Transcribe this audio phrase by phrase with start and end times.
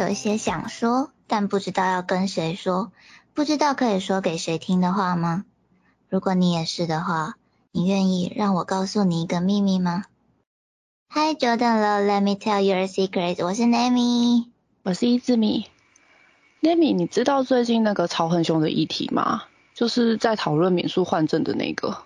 [0.00, 2.90] 有一些想说，但不知道要跟谁说，
[3.34, 5.44] 不知道可以说给谁听的话吗？
[6.08, 7.34] 如果你也是的话，
[7.70, 10.04] 你愿意让我告诉你一个秘密吗
[11.10, 13.44] ？Hi Jordan，Let me tell you a secret。
[13.44, 14.46] 我是 Nami，
[14.84, 15.66] 我是伊字米。
[16.62, 19.42] Nami，你知道最近那个吵很凶的议题吗？
[19.74, 21.98] 就是在讨论免诉换证的那个。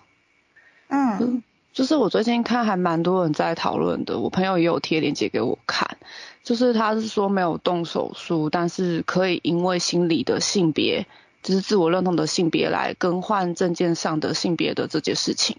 [0.89, 1.43] 嗯。
[1.71, 5.97] 就是我最近看还蛮多人在讨论的，我朋友也有贴链接给我看。
[6.45, 11.07] 就是他是说没有动手术，但是可以因为心理的性别，
[11.41, 15.57] 就是自我认同的性别来更换证件上的性别的这件事情。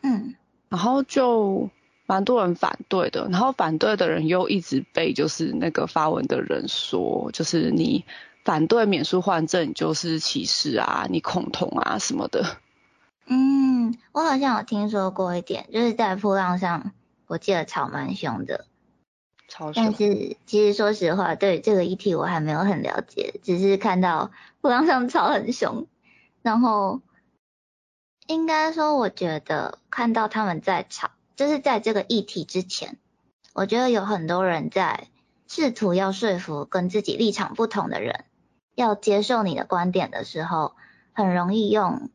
[0.00, 0.34] 嗯，
[0.70, 1.68] 然后就
[2.06, 8.06] 蛮多人反对的，然后反对的人又一直被就是那个发文的人说，就是你
[8.46, 12.56] 反对免诉换证就是歧视啊，你恐同啊什么的。
[13.26, 16.92] 嗯，我好像有听说过一点，就是在铺浪上，
[17.26, 18.64] 我记得吵蛮凶的。
[19.56, 25.86] 吵但是其实说实话，对这个议题我还没有很了解，只是看到 铺浪上吵很凶。
[26.42, 27.00] 然后
[28.26, 32.98] 应该说，我觉得看到他们在吵，就是在这个议题之前，
[33.54, 35.08] 我觉得有很多人在
[35.48, 38.26] 试图要说服跟自己立场不同的人，
[38.74, 40.74] 要接受你的观点的时候，
[41.14, 42.10] 很容易用。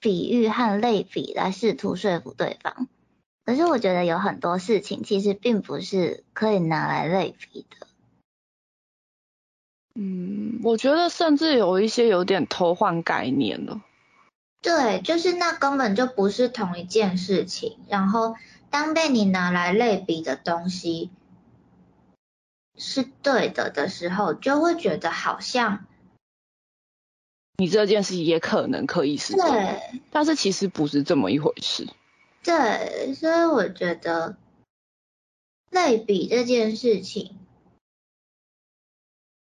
[0.00, 2.88] 比喻和类比来试图说服对方，
[3.44, 7.86] 可是我觉得有很多事情其实并不是可以拿来类比的。
[9.94, 13.82] 嗯，我觉得甚至有一些有点偷换概念了。
[14.62, 17.78] 对，就是那根本就不是同一件事情。
[17.88, 18.36] 然后
[18.70, 21.10] 当被你拿来类比的东西
[22.78, 25.84] 是对的的时候，就会觉得好像。
[27.58, 31.86] 你这件事也可能可以是对，但是其实不是这么一回事。
[32.42, 34.36] 对，所以我觉得
[35.70, 37.38] 类比这件事情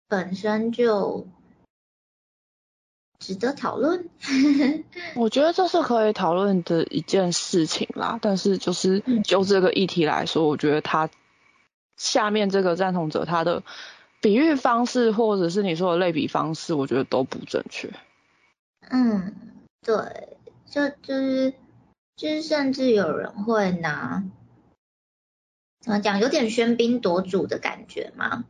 [0.07, 1.27] 本身就
[3.19, 4.09] 值得讨论。
[5.15, 11.09] 我觉得这是可以讨论的一件事情啦，但是就是就这个议题来说，我觉得他
[11.97, 13.63] 下面这个赞同者他的。
[14.23, 17.91] 比喻方式，或者是你说的类比方式，我觉得都不正确。
[18.91, 19.33] 嗯，
[19.81, 20.37] 对，
[20.69, 21.51] 就就是
[22.21, 24.23] 就是，甚至有人会拿
[25.79, 28.45] 怎么讲，有点喧宾夺主的感觉嘛。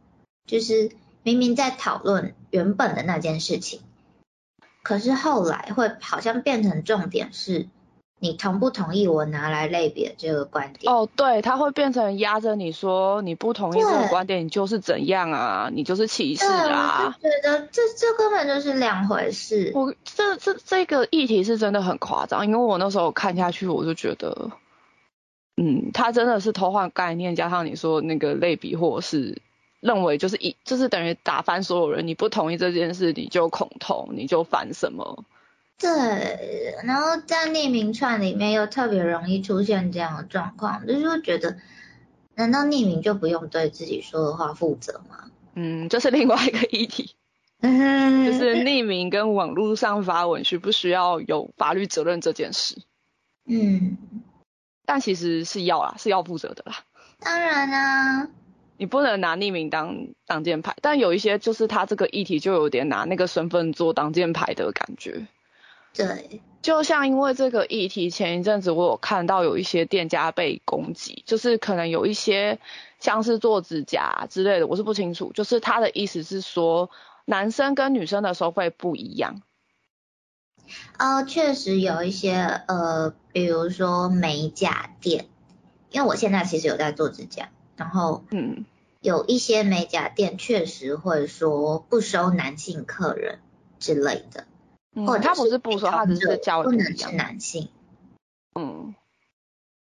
[0.45, 0.91] 就是
[1.23, 3.79] 明明在讨论原本的那件事情，
[4.83, 7.69] 可是后来会好像变成重点是。
[8.23, 10.93] 你同不同意我拿来类别这个观点？
[10.93, 15.71] 哦，对，他会变成压着你说你不同意这个观点，你就是怎样啊？
[15.73, 17.17] 你就是歧视啊？
[17.19, 19.71] 觉得这这根本就是两回事。
[19.73, 24.51] 我这这这个议题是真的很夸张，因为我那时候看下去，我就觉得，
[25.57, 29.41] 嗯，他真的是偷换概念，加上你说那个类比，或者是
[29.79, 35.25] 认为就是一就是等于打翻所有人，你不同意这件事，你就恐同，你就反什么？
[35.81, 41.57] 对，然后在匿名串里面又特别容易出现这样的状况，就是觉得，
[42.35, 45.31] 难道匿名就不用对自己说的话负责吗？
[45.55, 47.15] 嗯，这是另外一个议题，
[47.61, 52.77] 就是匿名跟网络上发文需不需要有法律责任这件事。
[53.47, 53.97] 嗯，
[54.85, 56.83] 但其实是要啦，是要负责的啦。
[57.19, 58.29] 当然啦，
[58.77, 65.25] 你不能拿匿名当挡箭牌，但有一些就是他这个议题就有点拿那个身份做挡箭牌的感觉。
[65.93, 72.59] 对，就像因为这个议题，前一阵子我有看到有一些店家被攻击，就是可能有一些
[72.99, 75.31] 像是做指甲之类的，我是不清楚。
[75.33, 76.89] 就是他的意思是说，
[77.25, 79.41] 男生跟女生的收费不一样。
[80.97, 82.35] 呃，确实有一些
[82.67, 85.27] 呃，比如说美甲店，
[85.89, 88.65] 因为我现在其实有在做指甲，然后嗯，
[89.01, 93.39] 有一些美甲店确实会说不收男性客人
[93.79, 94.45] 之类的。
[94.93, 97.69] 哦，他不是不说，他只是价位不能是男性。
[98.59, 98.93] 嗯，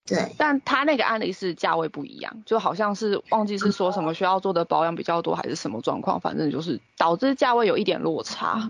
[0.05, 0.33] 对。
[0.37, 8.69] 但他那个案例是价位不一样，就好像是忘记是说什么需要做的保养比较多，还是什么状况，反正就是导致价位有一点落差。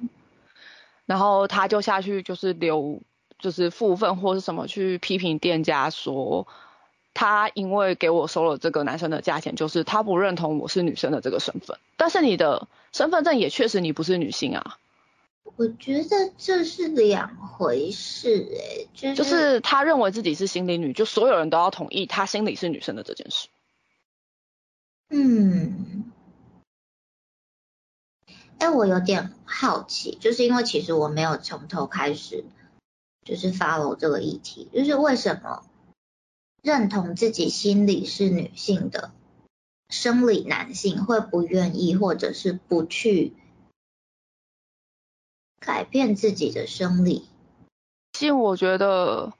[1.06, 3.02] 然后他就下去就是留
[3.38, 6.48] 就是负分或是什么去批评店家说，
[7.14, 11.78] 他因为给我收了这个男生的价钱，就是他不认同我是女生的这个身份。
[11.96, 14.78] 但是你的身份证也确实你不是女性啊。
[15.56, 23.50] 我觉得这是两回事，哎，就是就是他认为自己是心理女，就所有人都要同意他心里是女生的这件事。
[25.10, 26.12] 嗯，
[28.58, 32.46] 哎，我有点好奇，就是因为其实我没有从头开始
[33.24, 35.64] 就是 follow 这个议题，就是为什么
[36.64, 39.12] 认同自己心里是女性的
[39.90, 43.34] 生理男性会不愿意或者是不去
[45.64, 47.24] 改变自己的生理。
[48.12, 49.34] 其实我觉得。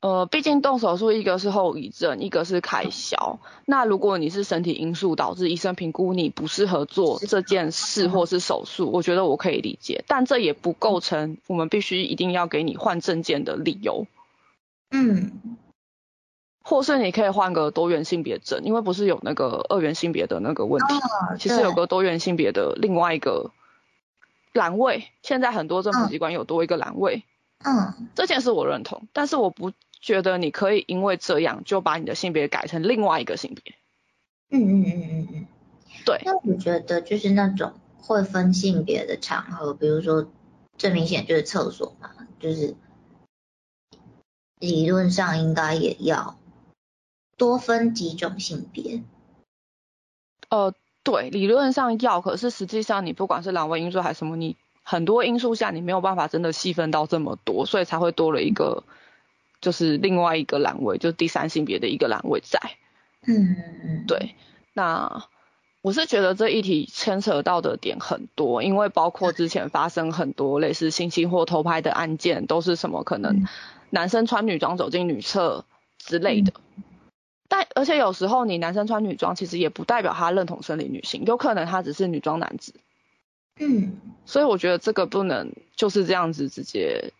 [0.00, 3.38] 呃，毕竟动手术一个是后遗症，一个是开销。
[3.64, 14.06] 那如果你是身体因素导致医生评估你不适合做这件事或是手术，我觉得我可以理解，但这也不构成我们必须一定要给你换证件的理由。
[14.90, 15.56] 嗯，
[16.62, 20.94] 或是你可以换个多元性别证，因为不是有那个二元性别的那个问题，
[21.38, 23.52] 其实有个多元性别的另外一个
[24.54, 27.24] 栏位，现在很多政府机关有多一个栏位。
[27.58, 29.70] 嗯，这件事我认同，但是我不。
[30.04, 33.74] 觉得你可以因为这样就把你的性别改成另外一个性别。
[34.50, 35.46] 嗯嗯嗯嗯嗯。
[36.04, 36.20] 对。
[36.26, 40.30] 那我觉得就是那种会分性别的场合，比如说
[40.76, 42.76] 最明显就是厕所嘛，就是
[44.60, 46.38] 理论上应该也要
[47.38, 49.02] 多分几种性别。
[50.50, 50.74] 呃，
[51.04, 58.82] 对，理论上要，可是实际上你不管是两位因素还是什么，你很多因素下你没有办法真的细分到这么多，所以才会多了一个。
[59.60, 62.60] 就是另外一个栏位，就是第三性别的一个栏位在。
[63.26, 64.04] 嗯。
[64.06, 64.34] 对，
[64.74, 65.24] 那
[65.80, 73.46] 我是觉得这一题牵扯到的点很多，因为包括之前发生很多类似性侵或偷拍的案件，都是什么可能
[73.88, 75.64] 男生穿女装走进女厕
[75.96, 76.52] 之类的。
[77.48, 82.74] 但而且有时候你男生穿女装，其实也不代表他认同生理女性，有可能他只是女装男子。
[83.58, 83.98] 嗯。
[84.26, 87.12] 所以我觉得这个不能就是这样子直接。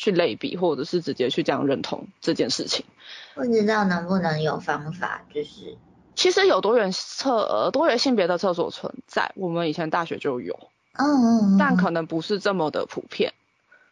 [0.00, 2.86] 去类比，或者是直接去这样认同这件事情，
[3.34, 5.76] 不知道能不能有方法，就是
[6.14, 13.34] 其实有多元厕多元性别的厕所存在，我们以前大学就有，嗯嗯，但可能不是这么的普遍，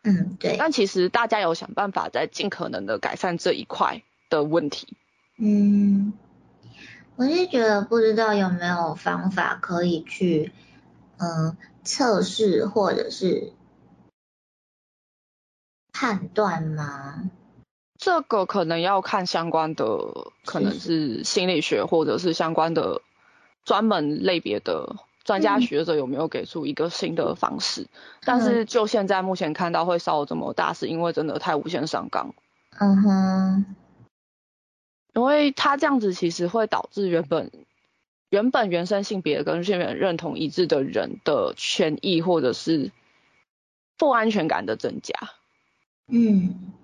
[0.05, 4.87] 嗯对，但其实大家有想办法在尽可能的改善这一块的问题，
[5.38, 6.12] 嗯，
[7.17, 10.53] 我是觉得不知道有没有方法可以去
[11.19, 13.53] 嗯测试或者是。
[15.99, 17.31] 判断吗？
[17.99, 19.87] 这个可能要看相关的，
[20.44, 23.00] 可能是心理学或者是相关的
[23.65, 27.87] 专门类别的专家学者有没有给出一个新的方式？
[28.27, 32.35] 但是就现在目前看到会烧这么大，是因为真的太无限上纲。
[32.79, 33.77] 嗯哼，
[35.16, 37.50] 因为他这样子其实会导致原本
[38.28, 42.92] 原本原生性别跟性别认同一致的人的权益或者是
[43.96, 45.14] 不安全感的增加。
[46.08, 46.74] 嗯，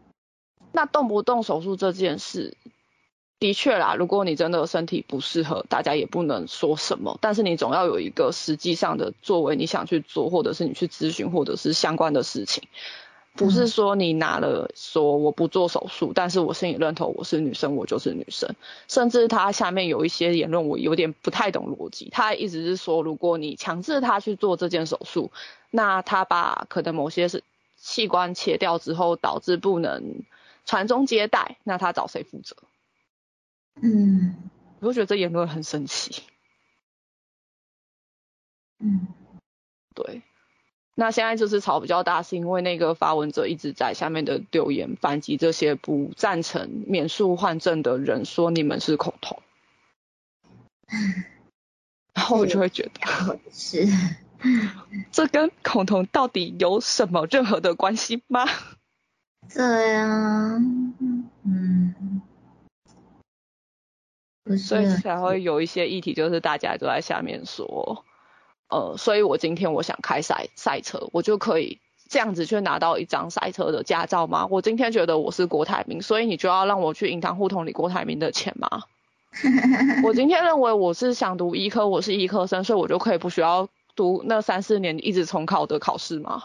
[0.72, 2.56] 那动不动手术这件事，
[3.38, 7.18] 的确啦，如果你真的身体不适合，大家也不能说什么。
[7.20, 12.64] 但是你总要有一个实际上的作为，你想去做，或者是你去咨询，或者是相关的事情，
[13.34, 18.54] 不是说你拿了说我不做手术，但是我心里认同我是女生，我就是女生。
[18.88, 22.08] 甚至他下面有一些言论，我有点不太懂逻辑。
[22.10, 25.30] 他一直是说，如果你强制他去做这件手术，
[25.70, 27.42] 那他把可能某些是。
[27.84, 30.22] 器官切掉之后导致不能
[30.64, 32.54] 传宗接代，那他找谁负责？
[33.82, 34.36] 嗯，
[34.78, 36.22] 我觉得这言论很神奇。
[38.78, 39.08] 嗯，
[39.96, 40.22] 对。
[41.02, 49.42] 那现在就是吵比较大，是因为那个发文者一直在下面的留言反击这些不赞成免诉换证的人，说你们是恐同。
[52.14, 53.88] 然后我就会觉得是。
[55.10, 58.46] 这跟恐同到底有什么任何的关系吗？
[59.52, 60.56] 对啊，
[61.44, 62.22] 嗯，
[64.56, 68.04] 所以才会有一些议题，就是大家都在下面说，
[68.72, 74.48] 呃，所以我今天我想开赛赛车，我就可以这样子去拿到一张赛车的驾照吗？
[74.50, 78.84] 我今天觉得我是郭台铭，所以你就要让我去银行户头里郭台铭的钱吗？
[80.04, 83.68] 我今天认为我是想读医科，我是医科生，所以我就可以不需要。
[83.94, 86.44] 读那三四年一直重考的考试吗？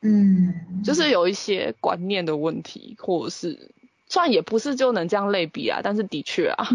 [0.00, 3.70] 嗯，就是有一些观念的问题，或者是
[4.14, 6.68] 虽然也不是就能这样类比啊，但是的确啊，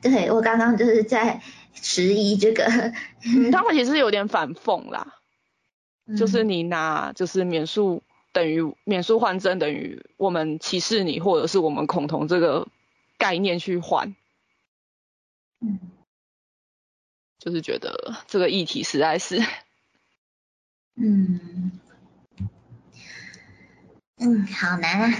[0.00, 1.42] 对我刚刚就是在
[1.74, 2.64] 迟疑这个，
[3.52, 5.18] 他们其实有点反讽啦，
[6.16, 12.66] 就是你拿就是免诉等于免诉换证等于我们歧视你，或者是我们恐同这个
[13.18, 14.16] 概念去换，
[15.60, 15.78] 嗯。
[17.38, 19.38] 就是觉得这个议题实在是，
[20.96, 21.70] 嗯，
[24.16, 25.12] 嗯，好难啊。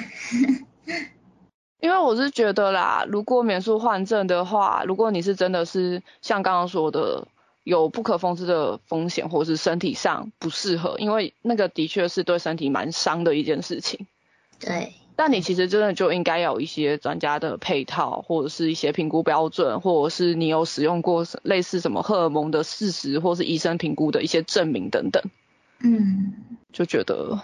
[1.80, 7.28] 因为我是觉得啦，如果免诉换证的话，如果你是真的是像刚刚说的
[7.64, 14.06] 有不可控制的风险，或是身体上不适合，因为那个的确是对身体蛮伤的一件事情。
[14.58, 14.94] 对。
[15.18, 25.22] 但你其实真的就应该有一些专家的配套，或者是一些评估标准，或者是你有使用过类似什么荷尔蒙的事实，或是医生评估的一些证明等等。
[25.78, 26.34] 嗯，
[26.70, 27.40] 就觉得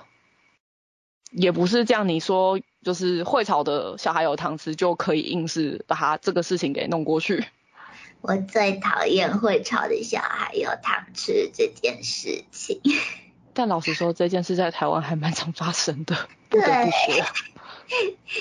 [1.31, 7.45] 也不是这样，你说就是会吵的小孩有糖吃就可以硬是把他这个事情给弄过去。
[8.21, 12.81] 我最讨厌会吵的小孩有糖吃这件事情。
[13.55, 17.25] 但老实说，这件事在台湾还蛮常发生的，不得不说。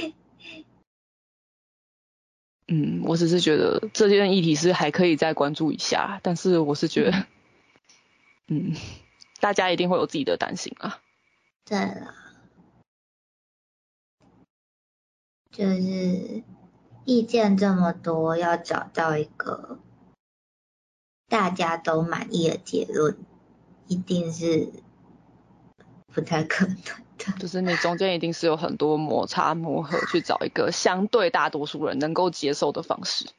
[2.74, 7.26] 嗯，我只是觉得这件议题是还可以再关注一下，但是我是觉得，
[8.48, 8.74] 嗯，
[9.42, 11.02] 大家一定会有自己的担心啊。
[11.66, 12.16] 对了，
[15.52, 16.44] 就是
[17.04, 19.80] 意见这么多，要找到一个
[21.28, 23.18] 大家都满意的结论，
[23.88, 24.70] 一定是
[26.08, 27.38] 不太可能的。
[27.38, 33.30] 就是你中间一定是有很多摩擦磨合，去找一个相对大多数人能够接受的方式。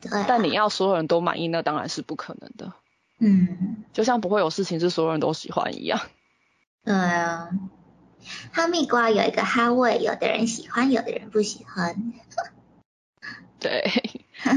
[0.00, 0.10] 对。
[0.28, 2.72] 但你要所有人都满意，那当然是不可能的。
[3.18, 3.84] 嗯。
[3.92, 6.00] 就像不会有事情是所有人都喜欢一样。
[6.84, 7.48] 对啊。
[8.52, 12.12] 哈密瓜有一个哈味，有的人喜欢，有的人不喜欢。
[13.60, 13.84] 对。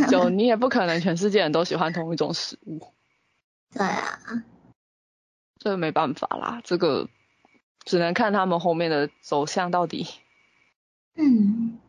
[0.09, 2.93] 就你也不可能全世界人都喜欢同一种食物。
[3.74, 4.19] 对啊。
[5.59, 7.09] 这个没办法啦，这个。
[7.86, 10.07] 只能看他们后面的走向到底。
[11.15, 11.79] 嗯，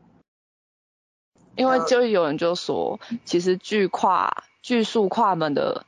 [1.56, 5.86] 因为就有人就说，其实巨跨巨数跨门的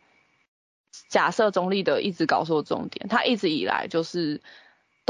[1.09, 4.43] 假设中立的一直搞错重点，他一直以来就是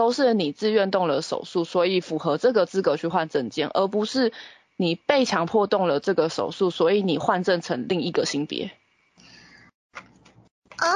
[0.01, 4.33] 都是你自愿动了手术，所以符合这个资格去换证件，而不是
[4.79, 8.71] 你被强迫动了这个手术，所以你换证成另一个性别。
[10.77, 10.89] 啊，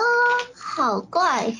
[0.55, 1.55] 好怪。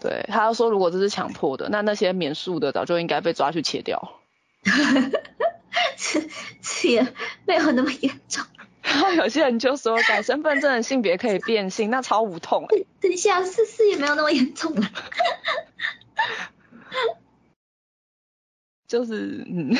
[0.00, 4.20] 对，他说如果这是强迫的，那那些免诉的早就应该被抓去切掉。
[5.96, 6.28] 是
[6.60, 7.10] 是也
[7.46, 8.44] 没有那么严重。
[8.84, 12.84] 然后有些人就说改身份证的性别可以变性，那超无痛哎。
[13.00, 14.86] 等一下，是是也没有那么严重了。
[18.86, 19.76] 就是 嗯。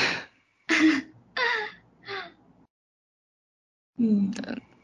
[3.96, 4.32] 嗯。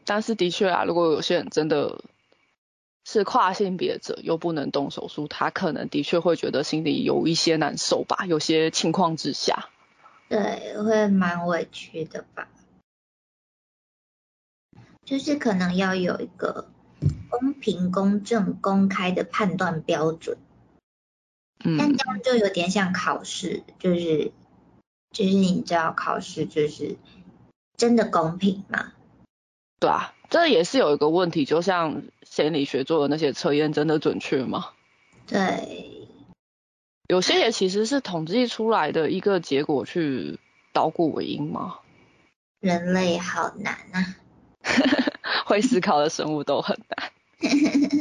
[0.05, 2.03] 但是的确啊，如果有些人真的。
[3.03, 9.69] 是跨性别者又不能动手术，他可能的确会觉得心里有一些难受吧，有些情况之下，
[10.29, 12.47] 对，会蛮委屈的吧。
[15.03, 16.69] 就是可能要有一个
[17.27, 20.37] 公平、公正、公开的判断标准。
[21.63, 21.77] 嗯。
[21.77, 24.31] 但这样就有点像考试，就是
[25.11, 26.97] 就是你知道考试就是
[27.77, 28.93] 真的公平吗？
[29.79, 30.13] 对啊。
[30.29, 34.69] 这也是有一个问题，就像心理学做的那些测验，真的准确吗？
[35.27, 36.07] 对，
[37.09, 40.39] 有些也其实是统计出来的一个结果去
[40.71, 41.79] 捣鼓尾音吗？
[42.61, 44.15] 人类好难啊，
[45.45, 47.11] 会思考的生物都很难。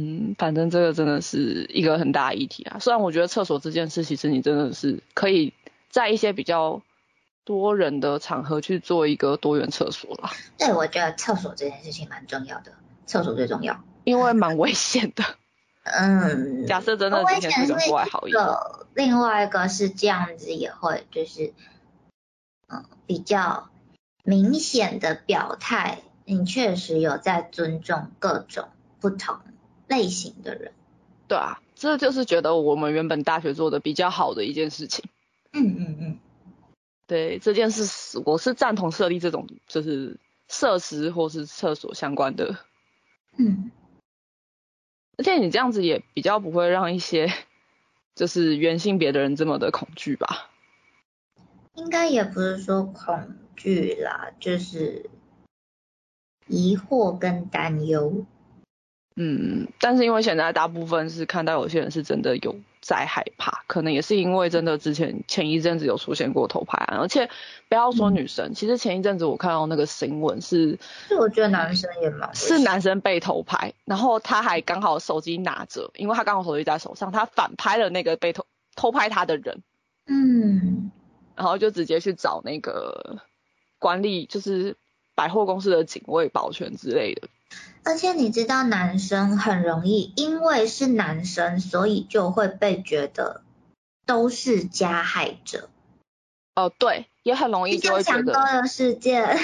[0.00, 2.78] 嗯，反正这个真的是一个很大的议题啊。
[2.78, 5.52] 虽然我觉得厕所这件事，其实你真的是可以
[5.90, 6.82] 在一些比较。
[7.42, 10.30] 多人的场合去做一个多元厕所了。
[10.56, 12.70] 对，我觉得厕所这件事情蛮重要的，
[13.06, 15.24] 厕所最重要，因为蛮危险的。
[15.82, 18.44] 嗯，假设真的今天是个户外好一点。
[18.94, 21.52] 另外一个是这样子，也会就是
[22.68, 23.70] 嗯比较
[24.22, 28.68] 明显的表态，你确实有在尊重各种
[29.00, 29.38] 不同
[29.90, 30.72] 类型的人。
[31.28, 35.04] 对啊，这就是觉得我们原本大学做的比较好的一件事情。
[35.52, 36.18] 嗯嗯嗯。
[37.06, 40.16] 对这件事，我是赞同设立这种就是
[40.48, 42.56] 设施或是厕所相关的。
[43.36, 43.70] 嗯，
[45.18, 47.32] 而且你这样子也比较不会让一些
[48.14, 50.50] 就是原性别的人这么的恐惧吧？
[51.74, 55.10] 应该也不是说恐惧啦，就是
[56.46, 58.24] 疑惑跟担忧。
[59.22, 67.28] 嗯，但是因为现在大部分是看到有些人是真的有在害怕，可能也是因为真的之前前一阵子有出现过偷拍案，而且
[67.68, 79.62] 不要说女生，其实前一阵子我看到那个新闻是，是我觉得男生也蛮是男生被偷拍，然后他还刚好手机拿着，因为他刚好手机在手上，他反拍了那个被偷偷拍他的人，
[80.06, 80.90] 嗯，
[81.36, 83.18] 然后就直接去找那个
[83.78, 84.76] 管理就是
[85.14, 87.28] 百货公司的警卫保全之类的。
[87.84, 93.42] 而且你知道，男生很容易，因为是男生，所以就会被觉得
[94.06, 95.68] 都是加害者。
[96.56, 98.32] 哦，对，也很容易就会觉得。
[98.32, 99.26] 强哥的世界。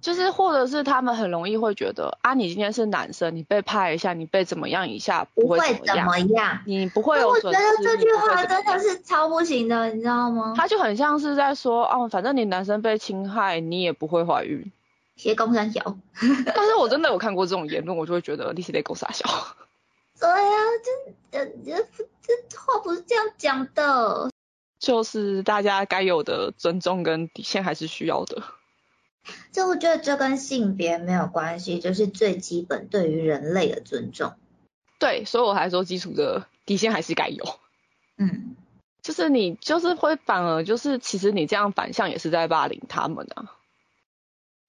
[0.00, 10.54] 就是或者是他们很容易会觉得啊，你今天是男生，你被拍一下，你被怎么样一下不会怎么样，你不会有我觉得这句话真的是超不行的，你知道吗？
[10.56, 14.72] 他就很像是在说哦，反正你男生被侵害，你也不会怀孕。
[15.16, 15.98] 斜公三小。
[16.54, 19.28] 但是我真的有看过这种言论，我就会觉得你是在狗傻笑。
[20.20, 20.58] 对呀，
[21.30, 24.30] 这这这话不是这样讲的。
[24.78, 28.42] 就是大家该有的尊重跟底线还是需要的。
[29.52, 34.34] 就我觉得这跟性别没有关系，就是最基本对于人类的尊重。
[34.98, 37.44] 对，所以我还说基础的底线还是该有。
[38.16, 38.56] 嗯，
[39.02, 43.56] 就是你就是会反而就是其实你这样反向也是在霸凌他们啊。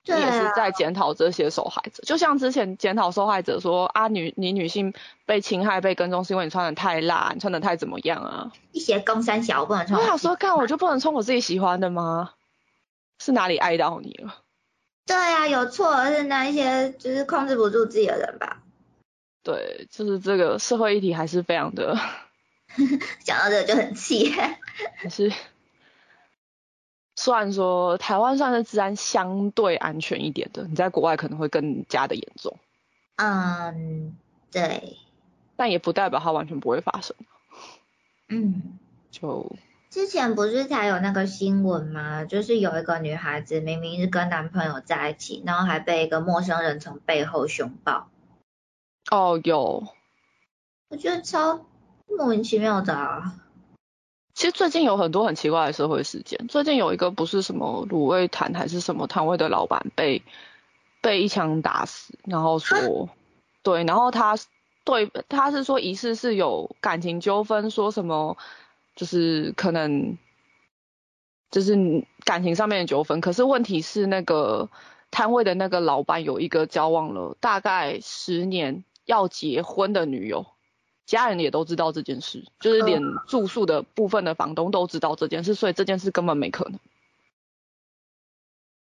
[0.03, 4.93] 对也是在检讨这些受害者，就像之前检讨受害者说啊女你女性
[5.25, 8.51] 被侵害被跟踪是因为你穿的太辣，你穿的太怎么样啊？
[8.71, 9.99] 一些公三小不能穿。
[9.99, 12.31] 我想说，干我就不能穿我自己喜欢的吗？
[13.19, 14.35] 是哪里爱到你了？
[15.05, 18.61] 对啊，有错的是那一些就是控制不住自己的人吧？
[19.43, 21.97] 对，就是这个社会议题还是非常的，
[23.23, 24.33] 讲到这个就很气。
[24.95, 25.31] 还是，
[27.15, 32.57] 虽然说台湾算是治安相对安全一点的，你在国外可能会更加的严重。
[33.17, 34.17] 嗯，
[34.51, 34.97] 对。
[35.55, 37.15] 但也不代表它完全不会发生。
[38.29, 38.79] 嗯。
[39.11, 39.51] 就。
[39.91, 42.25] 之前不是才有那个新闻吗？
[42.25, 48.09] 就是有一个女孩子明明是跟男朋友在一起，然后还被一个陌生人从背后熊抱。
[49.11, 49.85] 哦，有。
[50.89, 51.67] 我觉得超
[52.07, 53.35] 莫名其妙的啊。
[54.33, 56.47] 其实最近有很多很奇怪的社会事件。
[56.47, 60.23] 最近有一个不是什么卤味摊还是什么摊位的老板被
[61.01, 63.09] 被一枪打死，然后说
[63.61, 64.37] 对，然后他
[64.83, 68.37] 对他是说疑似是有感情纠纷，说什么。
[68.95, 70.19] 就是可能，
[71.49, 73.21] 就是感情上面的纠纷。
[73.21, 74.69] 可是问题是，那个
[75.09, 80.45] 摊位的那个老板有一个交往了大概十年要结婚的女友，
[81.05, 86.79] 家人也都知道这件事，就是连住宿的部分的房东都知道这件事，所以这件事根本没可能。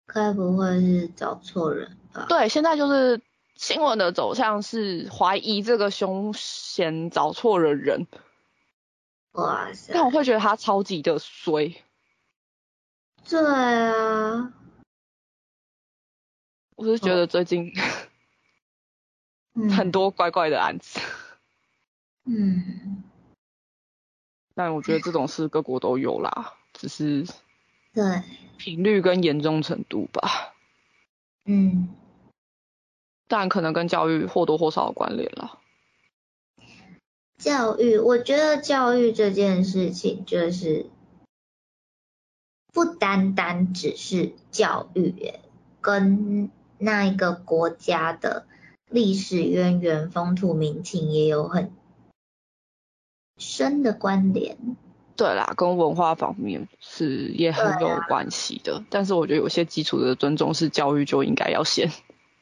[0.06, 2.26] 该不会是找错人吧？
[2.28, 3.20] 对，现在就是
[3.56, 8.06] 新闻的走向是怀疑这个凶嫌找错了人。
[9.32, 9.92] 哇塞！
[9.92, 11.76] 但我会觉得他超级的衰。
[13.28, 14.52] 对啊，
[16.74, 17.70] 我是觉得最近
[19.76, 20.98] 很多怪怪的案子。
[22.28, 23.02] 嗯。
[24.54, 27.26] 但我觉得这种事各国都有啦，只是
[27.92, 28.22] 对
[28.56, 30.54] 频率跟严重程度吧。
[31.44, 31.88] 嗯。
[33.26, 35.58] 但可能跟教育或多或少有关联了。
[37.36, 40.86] 教育，我觉得教育这件事情就是
[42.72, 45.34] 不单单只是教育，
[45.80, 48.46] 跟那一个国家的
[48.90, 51.70] 历史渊源、风土民情也有很
[53.38, 54.58] 深的关联。
[55.16, 58.84] 对啦，跟文化方面是也很有关系的。
[58.88, 61.90] 但是我觉得有些基础的尊重是教育就应该要先。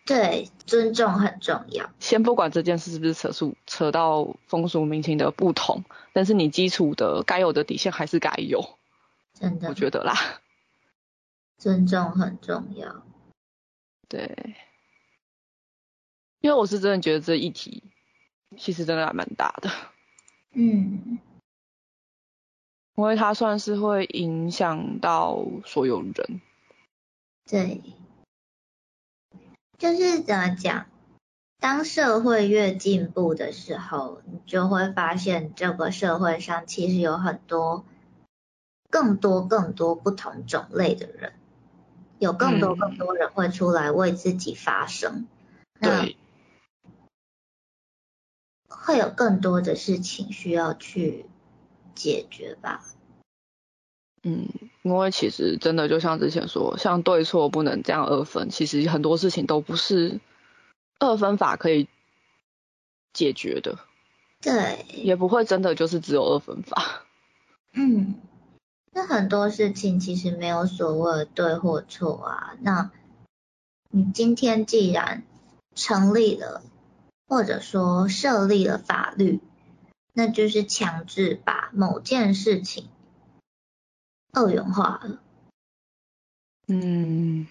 [0.04, 1.90] 对，尊重很重要。
[1.98, 8.76] 先不管这件事是不是扯出扯到风俗民情的不同，但是你基础的该有的底线还是该有。
[9.32, 10.14] 真的，我觉得啦。
[11.59, 13.02] 尊重很重要。
[14.09, 14.54] 对，
[16.40, 17.82] 因为我是真的觉得这议题
[18.59, 19.70] 其实真的还蛮大的。
[20.57, 21.19] 嗯。
[22.97, 26.40] 因为它算是会影响到所有人。
[27.45, 27.83] 对。
[29.79, 30.87] 就是怎么讲，
[31.61, 37.85] 当社会越进步的时候，你就会发现这个社会上其实有很多
[38.88, 41.35] 更多更多不同种类的人，
[42.19, 45.27] 有更多更多人会出来为自己发声，
[45.79, 46.07] 那
[48.87, 51.27] 会有更多的事情需要去
[51.96, 52.85] 解决吧。
[54.22, 54.49] 嗯，
[54.83, 60.20] 因为其实真的就像之前说，像对错不能这样二分，其实很多事情都不是
[61.01, 61.88] 二分法可以
[63.12, 63.77] 解决的。
[64.40, 64.87] 对。
[64.94, 67.03] 也不会真的就是只有二分法。
[67.72, 68.14] 嗯，
[68.92, 72.55] 那很多事情其实没有所谓的对或错啊。
[72.61, 72.92] 那
[73.90, 75.25] 你今天既然
[75.75, 76.62] 成立了，
[77.28, 79.40] 或者说设立了法律，
[80.12, 82.88] 那就是强制把某件事情。
[84.32, 85.20] 二元化了。
[86.68, 87.46] 嗯，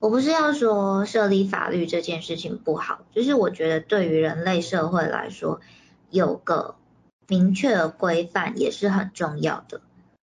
[0.00, 5.60] 我不是要说设立法律这件事情不好，就是我觉得对于人类社会来说，
[6.10, 6.76] 有个
[7.28, 9.82] 明确的规范也是很重要的。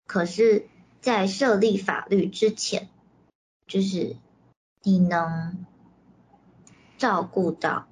[0.06, 0.66] 可是，
[1.00, 2.88] 在设立法律之前，
[3.66, 4.16] 就是
[4.82, 5.66] 你能
[6.96, 7.86] 照顾到，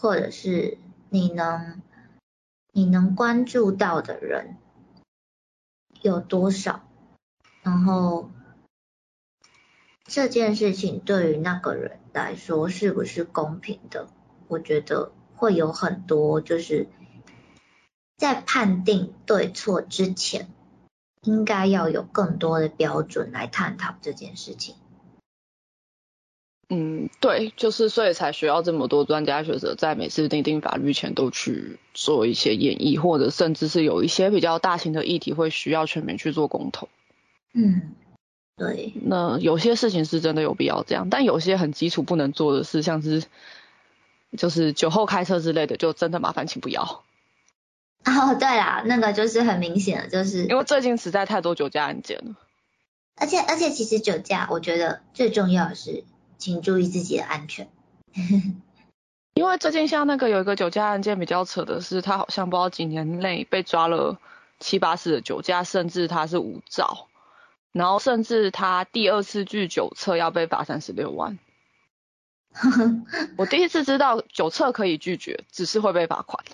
[0.00, 1.82] 或者是你能
[2.72, 4.56] 你能关注到的人
[6.00, 6.88] 有多少，
[7.62, 8.30] 然后
[10.04, 14.08] 这件事情对于那个人来说是不是公平的？
[14.46, 16.86] 我觉得会有很多，就是
[18.16, 20.48] 在判定对错之前，
[21.22, 24.76] 应该要有更多的标准来探讨这件事情。
[26.70, 36.90] 嗯，对，就是所以才需要这么多专家学者在每次订定法律前都去做一些演绎，或者甚至是有一些比较大型的议题会需要全民去做公投。
[37.54, 37.94] 嗯，
[38.54, 38.92] 对。
[39.00, 43.24] 那有些事情是真的有必要这样，但有些很基础不能做的事，像是
[44.36, 46.82] 就是酒后开车之类的，就真的麻烦请不要。
[48.04, 52.36] 哦，对啦，那个就是很明显的，就是因为最近实在太多酒驾案件了。
[53.16, 56.04] 而且而且，其实酒驾，我觉得最重要的是。
[56.38, 57.68] 请注意自己的安全。
[59.34, 64.18] 因为最近像那个有一个酒驾案件比较扯的是，他好像不知道几年内被抓了
[64.58, 67.06] 七八次的酒驾，甚至他是无照，
[67.70, 71.38] 然后甚至他第二次拒酒测要被罚三十六万。
[73.36, 76.44] 我第一次知道酒测可以拒绝，只是会被罚款。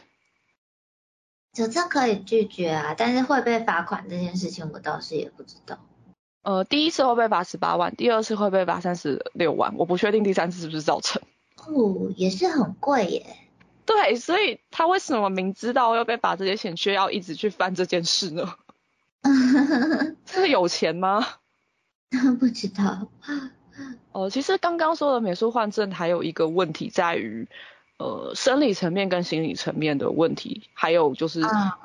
[1.55, 5.79] 酒测可以拒绝啊，但是会被罚款这件事情，我倒是也不知道。
[6.45, 11.21] 呃，第一次会被罚十八万，第二次会被罚三十六万，我不确定第三次是不是造成。
[11.67, 13.27] 哦，也是很贵耶。
[13.87, 18.55] 对，所以他为什么明知道要被罚这些钱，却要一直去翻这件事呢？
[20.27, 21.27] 是有钱吗？
[22.39, 23.09] 不知道。
[24.13, 27.49] 哦，其实刚刚说的美术换证还有一个问题在于。
[27.97, 31.41] 呃，生理层面跟心理层面的问题，还有就是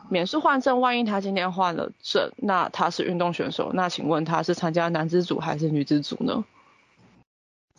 [0.10, 6.43] 免试换证，万一他今天换了证，那他是运动选手，那请问他是参加男子组还是女子组呢？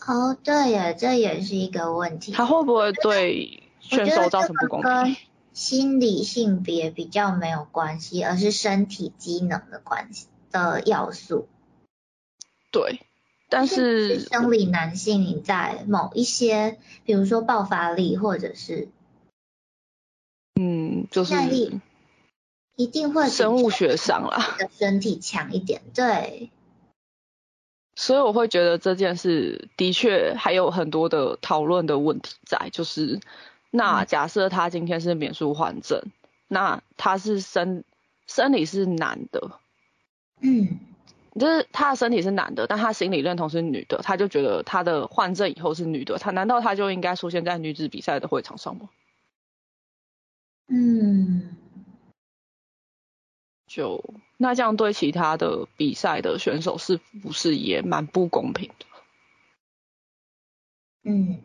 [0.07, 2.31] 哦，对呀，这也是一个问题。
[2.33, 5.17] 他会不会对选手造成不公平？
[5.53, 11.49] 心理性别比较没有关系，而是身体机能的关系的要素。
[12.71, 13.01] 对。
[13.51, 18.89] 但是生理男性在某一些，比如说爆发力或者是，
[20.55, 21.35] 嗯，就是
[22.77, 26.51] 一定会生物学上啦，的身体强一点，对。
[27.97, 33.21] 所以我会觉得这件事的确还有很多的讨论的问题在，就是
[33.71, 36.01] 那假设他今天是免术患症，
[36.47, 37.83] 那他是生
[38.29, 39.59] 生理是男的，
[40.41, 40.79] 嗯。
[41.39, 48.89] 就是他的身体是男的，但他心理认同是女的，他就觉得他的换证以后是女的，他难道他就应该出现在女子比赛的会场上吗？
[50.67, 51.57] 嗯，
[53.67, 54.03] 就
[54.37, 58.87] 那这样对其他的比赛的选手是不是也蛮不公平的？
[61.03, 61.41] 嗯，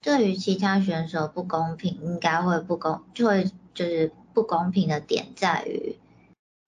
[0.00, 5.96] 对于其他选手不公平，应该会不公，就会就是不公平的点在于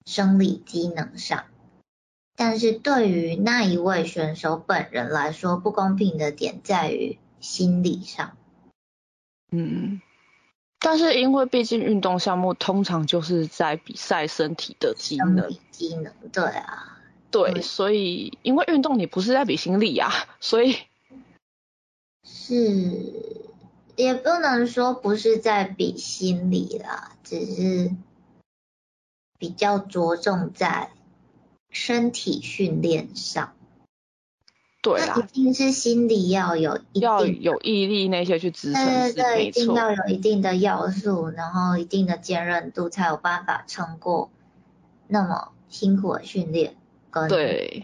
[0.04, 1.44] 生理机能上。
[2.40, 8.34] 但是对于那一位选手本人来说，不公平的点在于心理上。
[9.52, 10.00] 嗯，
[10.78, 16.98] 但是因为毕竟运动项目通常就是在比赛身体的机能，机能，对啊，
[17.30, 20.78] 对，所以因为运动你不是在比心理啊，所以
[22.24, 23.12] 是
[23.96, 27.90] 也不能说不是在比心理啦，只是
[29.38, 30.90] 比较着重在。
[31.70, 33.52] 身体训练上，
[34.82, 44.30] 对啦，一定是心理要有要有毅力那些去支撑，对对对，一定要有一定的要素，然后一定的坚韧度，才有办法撑过
[45.06, 46.76] 那么辛苦的训练
[47.10, 47.28] 跟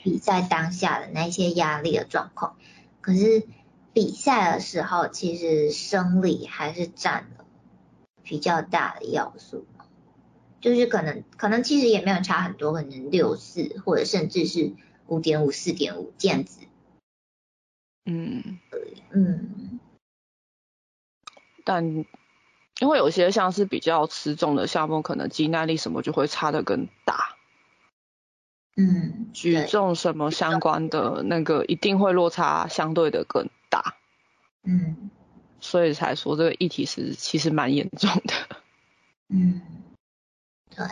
[0.03, 2.57] 比赛当下的那些压力的状况。
[3.01, 3.47] 可是
[3.93, 7.45] 比赛的时候，其实生理还是占了
[8.25, 9.65] 比较大的要素。
[10.67, 14.73] 就是可能可能其实也没有差很多，可能六四或者甚至是
[15.07, 16.59] 五点五四点五这样子。
[18.05, 18.59] 嗯
[19.13, 19.79] 嗯。
[21.63, 22.05] 但
[22.81, 27.37] 因为有些像是比较吃重的项目，可能肌耐力什么就会差的更大。
[28.75, 29.31] 嗯。
[29.33, 33.95] 举重什么相关的那个一定会落差相对的更大。
[34.65, 35.11] 嗯。
[35.61, 38.35] 所以才说这个议题是其实蛮严重的。
[39.29, 39.63] 嗯。
[40.77, 40.87] 对，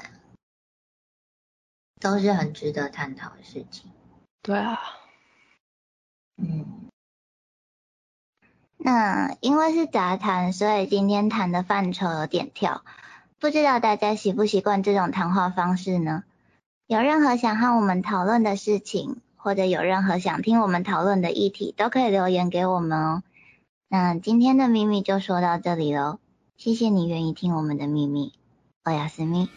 [2.00, 3.90] 都是很值得探讨的事情。
[4.40, 4.80] 对啊，
[6.38, 6.88] 嗯，
[8.78, 12.82] 那因为是杂谈，所以今天谈的范畴有点跳，
[13.38, 16.24] 不知道大家习不习惯这种谈话方式呢？
[16.86, 23.22] 有任何想和我们讨论的事情，或者有任何想听我们讨论的议题，都可以留言给我们哦。
[23.88, 26.20] 那今天的秘密就说到这里喽，
[26.56, 28.32] 谢谢你愿意听我们的秘密，
[28.82, 29.48] 欧雅斯密。